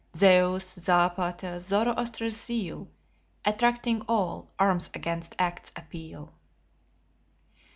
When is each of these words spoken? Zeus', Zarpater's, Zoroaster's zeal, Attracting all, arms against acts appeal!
Zeus', 0.15 0.73
Zarpater's, 0.79 1.65
Zoroaster's 1.67 2.35
zeal, 2.35 2.87
Attracting 3.45 4.01
all, 4.09 4.49
arms 4.57 4.89
against 4.95 5.35
acts 5.37 5.71
appeal! 5.75 6.33